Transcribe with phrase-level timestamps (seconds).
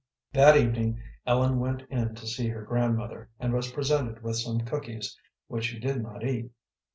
[0.33, 5.15] That evening Ellen went in to see her grandmother, and was presented with some cookies,
[5.45, 6.49] which she did not eat.